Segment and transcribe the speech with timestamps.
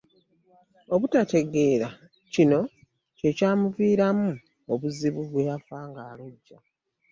[0.93, 1.87] Obutategeera
[2.33, 2.59] kino
[3.17, 4.29] kye kimuviiramu
[4.73, 6.57] obuzibu bwe yafa ng’alojja.